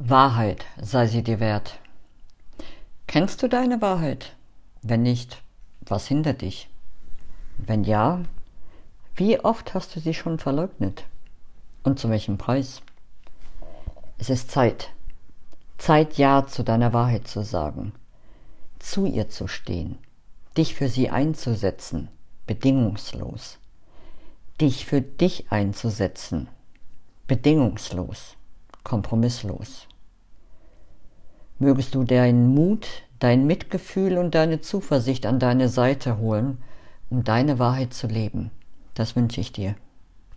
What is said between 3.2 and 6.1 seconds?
du deine Wahrheit? Wenn nicht, was